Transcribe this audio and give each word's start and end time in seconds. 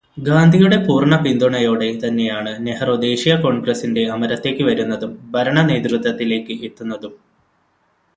ഗാന്ധിയുടെ 0.17 0.77
പൂര്ണപിന്തുണയോടെ 0.85 1.89
തന്നെയാണു 2.03 2.53
നെഹ്രു 2.59 2.95
ദേശീയ 3.03 3.33
കോണ്ഗ്രസിന്റെ 3.35 4.05
അമരത്തേക്കു 4.05 4.63
വരുന്നതും 4.63 5.11
ഭരണ 5.31 5.61
നേതൃത്വത്തിലേക്ക് 5.61 6.55
എത്തുന്നതും. 6.69 7.13